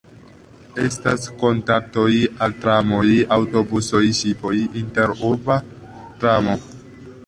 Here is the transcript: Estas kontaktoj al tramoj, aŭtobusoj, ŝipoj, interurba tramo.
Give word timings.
Estas 0.83 1.27
kontaktoj 1.43 2.07
al 2.47 2.57
tramoj, 2.65 3.05
aŭtobusoj, 3.39 4.05
ŝipoj, 4.23 4.55
interurba 4.85 5.65
tramo. 6.03 6.63